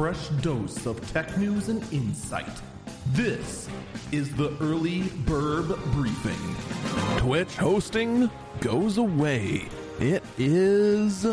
[0.00, 2.62] fresh dose of tech news and insight.
[3.08, 3.68] This
[4.12, 6.56] is the Early Bird Briefing.
[7.18, 9.68] Twitch hosting goes away.
[9.98, 11.26] It is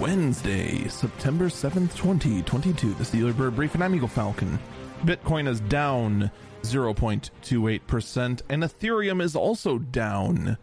[0.00, 2.94] Wednesday, September 7th, 2022.
[2.94, 3.82] This is the Early Bird Briefing.
[3.82, 4.58] I'm Eagle Falcon.
[5.02, 6.30] Bitcoin is down
[6.62, 10.56] 0.28%, and Ethereum is also down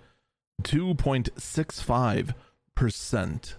[0.64, 3.54] 2.65%.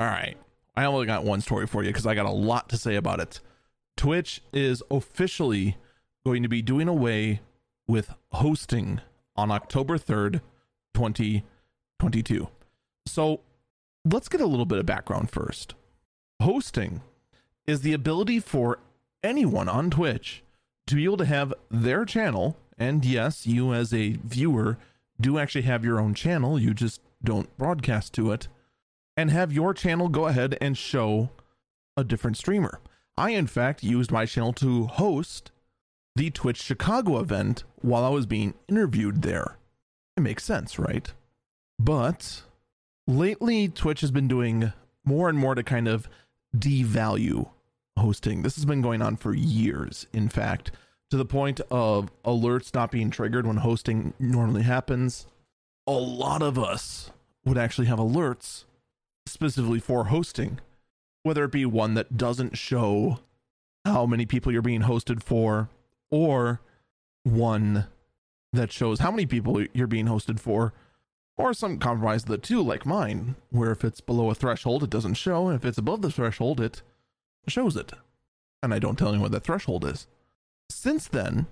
[0.00, 0.36] All right.
[0.76, 3.20] I only got one story for you because I got a lot to say about
[3.20, 3.40] it.
[3.96, 5.76] Twitch is officially
[6.24, 7.40] going to be doing away
[7.86, 9.00] with hosting
[9.36, 10.40] on October 3rd,
[10.94, 12.48] 2022.
[13.06, 13.40] So
[14.04, 15.74] let's get a little bit of background first.
[16.40, 17.02] Hosting
[17.66, 18.80] is the ability for
[19.22, 20.42] anyone on Twitch
[20.86, 22.56] to be able to have their channel.
[22.76, 24.78] And yes, you as a viewer
[25.20, 28.48] do actually have your own channel, you just don't broadcast to it
[29.16, 31.30] and have your channel go ahead and show
[31.96, 32.80] a different streamer.
[33.16, 35.52] I, in fact, used my channel to host
[36.16, 39.56] the Twitch Chicago event while I was being interviewed there.
[40.16, 41.12] It makes sense, right?
[41.78, 42.42] But
[43.06, 44.72] lately, Twitch has been doing
[45.04, 46.08] more and more to kind of
[46.56, 47.50] devalue
[47.96, 48.42] hosting.
[48.42, 50.70] This has been going on for years, in fact,
[51.10, 55.26] to the point of alerts not being triggered when hosting normally happens.
[55.86, 57.10] A lot of us
[57.44, 58.64] would actually have alerts
[59.26, 60.60] specifically for hosting,
[61.22, 63.20] whether it be one that doesn't show
[63.84, 65.68] how many people you're being hosted for,
[66.10, 66.60] or
[67.22, 67.86] one
[68.52, 70.72] that shows how many people you're being hosted for,
[71.36, 74.90] or some compromise of the two, like mine, where if it's below a threshold, it
[74.90, 76.82] doesn't show, and if it's above the threshold, it
[77.48, 77.92] shows it.
[78.62, 80.06] And I don't tell anyone what that threshold is.
[80.70, 81.46] Since then,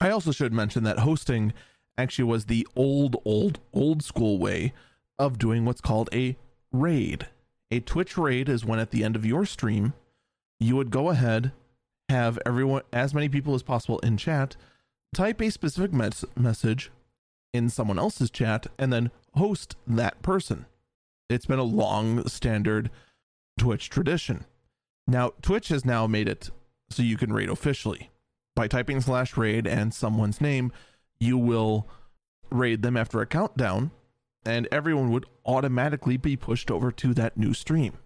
[0.00, 1.52] I also should mention that hosting
[1.98, 4.72] actually was the old, old, old school way
[5.18, 6.36] of doing what's called a
[6.72, 7.28] raid.
[7.70, 9.94] A Twitch raid is when at the end of your stream,
[10.58, 11.52] you would go ahead,
[12.08, 14.56] have everyone, as many people as possible in chat,
[15.14, 16.90] type a specific mes- message
[17.52, 20.66] in someone else's chat, and then host that person.
[21.28, 22.90] It's been a long standard
[23.58, 24.46] Twitch tradition.
[25.06, 26.50] Now, Twitch has now made it
[26.90, 28.10] so you can raid officially.
[28.56, 30.72] By typing slash raid and someone's name,
[31.18, 31.88] you will
[32.50, 33.92] raid them after a countdown
[34.44, 37.98] and everyone would automatically be pushed over to that new stream,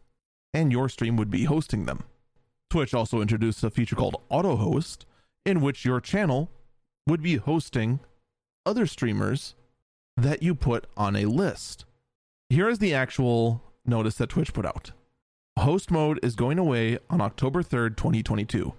[0.53, 2.05] and your stream would be hosting them.
[2.71, 5.06] Twitch also introduced a feature called Auto Host,
[5.47, 6.50] in which your channel
[7.06, 8.00] would be hosting
[8.67, 9.55] other streamers
[10.17, 11.84] that you put on a list.
[12.49, 14.93] Here is the actual notice that Twitch put out.
[15.59, 18.75] Host mode is going away on October 3rd, 2022.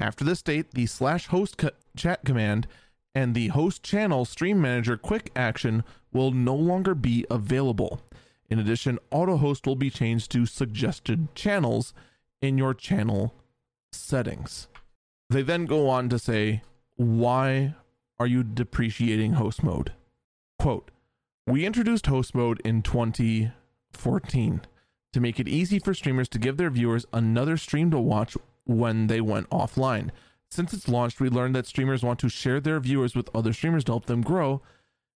[0.00, 2.66] After this date, the slash host co- chat command
[3.14, 8.00] and the host channel stream manager quick action will no longer be available.
[8.48, 11.92] In addition, auto host will be changed to suggested channels
[12.40, 13.34] in your channel
[13.92, 14.68] settings.
[15.30, 16.62] They then go on to say,
[16.96, 17.74] Why
[18.18, 19.92] are you depreciating host mode?
[20.58, 20.90] Quote,
[21.46, 24.60] We introduced host mode in 2014
[25.12, 29.06] to make it easy for streamers to give their viewers another stream to watch when
[29.06, 30.10] they went offline.
[30.50, 33.84] Since it's launched, we learned that streamers want to share their viewers with other streamers
[33.84, 34.62] to help them grow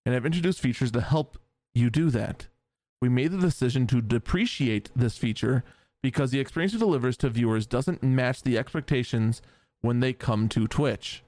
[0.06, 1.38] and have introduced features to help
[1.74, 2.48] you do that.
[3.02, 5.64] We made the decision to depreciate this feature
[6.02, 9.42] because the experience it delivers to viewers doesn't match the expectations
[9.82, 11.24] when they come to Twitch.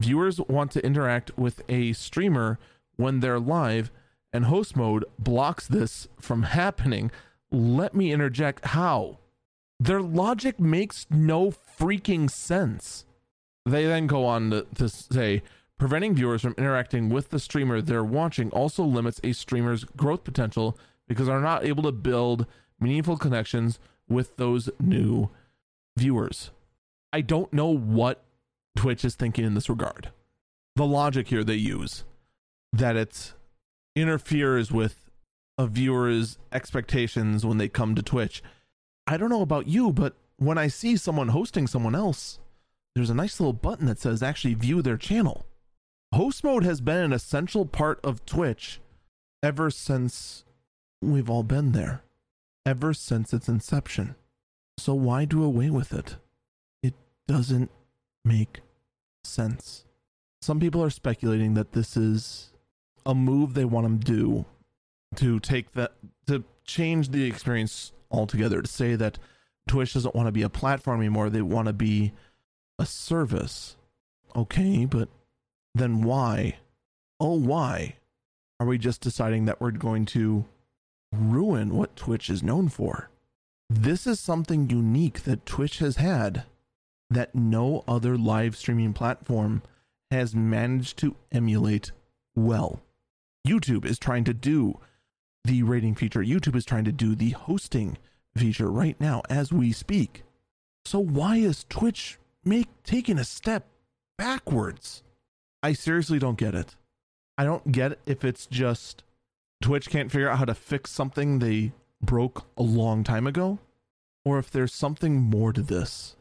[0.00, 2.58] Viewers want to interact with a streamer
[2.96, 3.90] when they're live,
[4.32, 7.10] and host mode blocks this from happening.
[7.50, 9.18] Let me interject how?
[9.78, 13.04] Their logic makes no freaking sense.
[13.64, 15.42] They then go on to, to say
[15.84, 20.78] preventing viewers from interacting with the streamer they're watching also limits a streamer's growth potential
[21.06, 22.46] because they're not able to build
[22.80, 23.78] meaningful connections
[24.08, 25.28] with those new
[25.94, 26.50] viewers.
[27.12, 28.24] I don't know what
[28.74, 30.10] Twitch is thinking in this regard.
[30.74, 32.04] The logic here they use
[32.72, 33.34] that it
[33.94, 35.10] interferes with
[35.58, 38.42] a viewer's expectations when they come to Twitch.
[39.06, 42.38] I don't know about you, but when I see someone hosting someone else,
[42.94, 45.44] there's a nice little button that says actually view their channel.
[46.14, 48.80] Host mode has been an essential part of Twitch
[49.42, 50.44] ever since
[51.02, 52.04] we've all been there,
[52.64, 54.14] ever since its inception.
[54.78, 56.14] So why do away with it?
[56.84, 56.94] It
[57.26, 57.68] doesn't
[58.24, 58.60] make
[59.24, 59.86] sense.
[60.40, 62.52] Some people are speculating that this is
[63.04, 64.44] a move they want to do
[65.16, 65.94] to take that
[66.28, 69.18] to change the experience altogether to say that
[69.66, 72.12] Twitch doesn't want to be a platform anymore they want to be
[72.78, 73.76] a service.
[74.36, 75.08] Okay, but
[75.74, 76.58] then why?
[77.18, 77.96] Oh, why
[78.60, 80.44] are we just deciding that we're going to
[81.12, 83.10] ruin what Twitch is known for?
[83.70, 86.44] This is something unique that Twitch has had
[87.10, 89.62] that no other live streaming platform
[90.10, 91.90] has managed to emulate
[92.34, 92.80] well.
[93.46, 94.78] YouTube is trying to do
[95.44, 97.98] the raiding feature, YouTube is trying to do the hosting
[98.36, 100.22] feature right now as we speak.
[100.86, 103.66] So why is Twitch make taking a step
[104.16, 105.02] backwards?
[105.64, 106.76] I seriously don't get it.
[107.38, 109.02] I don't get if it's just
[109.62, 111.72] Twitch can't figure out how to fix something they
[112.02, 113.58] broke a long time ago,
[114.26, 116.16] or if there's something more to this.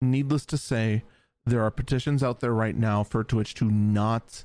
[0.00, 1.04] Needless to say,
[1.46, 4.42] there are petitions out there right now for Twitch to not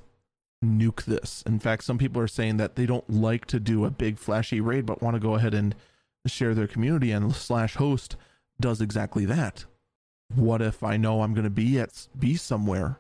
[0.64, 1.44] nuke this.
[1.48, 4.62] In fact, some people are saying that they don't like to do a big flashy
[4.62, 5.74] raid, but want to go ahead and
[6.28, 8.16] share their community, and slash host
[8.62, 9.66] does exactly that.
[10.36, 13.00] What if I know I'm going to be at be somewhere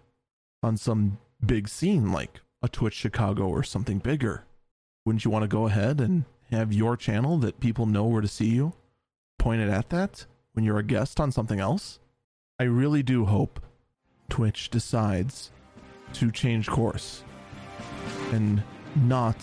[0.64, 4.44] on some big scene like a Twitch Chicago or something bigger?
[5.06, 8.28] Wouldn't you want to go ahead and have your channel that people know where to
[8.28, 8.74] see you
[9.38, 12.00] pointed at that when you're a guest on something else?
[12.60, 13.60] I really do hope
[14.30, 15.52] Twitch decides
[16.14, 17.24] to change course
[18.32, 18.64] and
[18.96, 19.40] not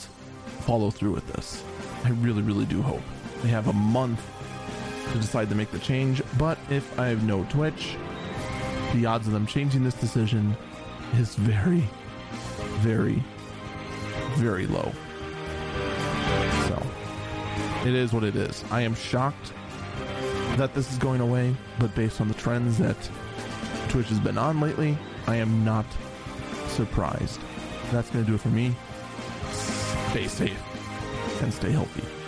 [0.60, 1.62] follow through with this.
[2.04, 3.02] I really, really do hope.
[3.42, 4.24] They have a month
[5.12, 7.96] to decide to make the change, but if I have no Twitch,
[8.94, 10.56] the odds of them changing this decision
[11.14, 11.88] is very,
[12.80, 13.22] very,
[14.36, 14.92] very low.
[16.66, 16.82] So,
[17.86, 18.64] it is what it is.
[18.70, 19.52] I am shocked
[20.56, 22.96] that this is going away, but based on the trends that
[23.88, 25.86] Twitch has been on lately, I am not
[26.68, 27.40] surprised.
[27.90, 28.74] That's going to do it for me.
[30.10, 30.62] Stay safe
[31.42, 32.21] and stay healthy.